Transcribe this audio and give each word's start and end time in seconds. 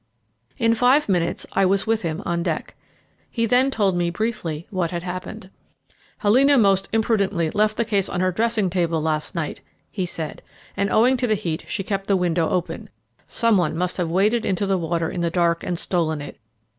In 0.57 0.73
five 0.73 1.07
minutes 1.07 1.45
I 1.53 1.63
was 1.67 1.85
with 1.85 2.01
him 2.01 2.23
on 2.25 2.41
deck. 2.41 2.73
He 3.29 3.45
then 3.45 3.69
told 3.69 3.95
me 3.95 4.09
briefly 4.09 4.65
what 4.71 4.89
had 4.89 5.03
happened. 5.03 5.51
"Helena 6.17 6.57
most 6.57 6.89
imprudently 6.91 7.51
left 7.51 7.77
the 7.77 7.85
case 7.85 8.09
on 8.09 8.19
her 8.19 8.31
dressing 8.31 8.71
table 8.71 8.99
last 8.99 9.35
night," 9.35 9.61
he 9.91 10.07
said, 10.07 10.41
"and 10.75 10.89
owing 10.89 11.17
to 11.17 11.27
the 11.27 11.35
heat 11.35 11.65
she 11.67 11.83
kept 11.83 12.07
the 12.07 12.17
window 12.17 12.49
open. 12.49 12.89
Some 13.27 13.57
one 13.57 13.77
must 13.77 13.97
have 13.97 14.09
waded 14.09 14.43
into 14.43 14.65
the 14.65 14.79
water 14.79 15.07
in 15.07 15.21
the 15.21 15.29
dark 15.29 15.63
and 15.63 15.77
stolen 15.77 16.19
it. 16.19 16.39